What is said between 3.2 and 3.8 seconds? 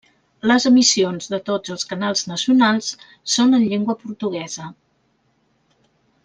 són en